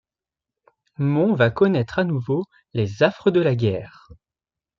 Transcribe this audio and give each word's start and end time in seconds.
Mont 0.97 1.35
va 1.35 1.51
connaître 1.51 1.99
à 1.99 2.03
nouveau 2.03 2.45
les 2.73 3.03
affres 3.03 3.29
de 3.29 3.39
la 3.39 3.53
guerre. 3.53 4.09